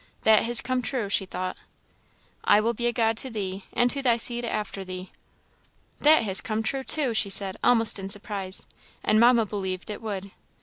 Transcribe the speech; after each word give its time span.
"That 0.23 0.41
has 0.45 0.61
come 0.61 0.81
true," 0.81 1.09
she 1.09 1.27
thought. 1.27 1.57
"I 2.43 2.59
will 2.59 2.73
be 2.73 2.87
a 2.87 2.91
God 2.91 3.17
to 3.17 3.29
thee, 3.29 3.65
and 3.71 3.91
to 3.91 4.01
thy 4.01 4.17
seed 4.17 4.43
after 4.43 4.83
thee." 4.83 5.11
"That 5.99 6.23
has 6.23 6.41
come 6.41 6.63
true, 6.63 6.83
too!" 6.83 7.13
she 7.13 7.29
said, 7.29 7.55
almost 7.63 7.99
in 7.99 8.09
surprise 8.09 8.65
"and 9.03 9.19
Mamma 9.19 9.45
believed 9.45 9.91
it 9.91 10.01
would." 10.01 10.31